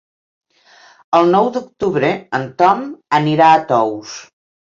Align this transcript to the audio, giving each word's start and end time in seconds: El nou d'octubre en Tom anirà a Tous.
El 1.17 1.29
nou 1.35 1.49
d'octubre 1.57 2.09
en 2.39 2.47
Tom 2.63 2.81
anirà 3.21 3.53
a 3.59 3.63
Tous. 3.73 4.17